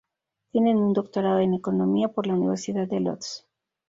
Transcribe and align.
Tiene 0.51 0.75
un 0.75 0.93
Doctorado 0.93 1.37
en 1.41 1.53
Economía 1.53 2.07
por 2.07 2.25
la 2.25 2.33
Universidad 2.33 2.87
de 2.87 3.01
Lodz. 3.01 3.45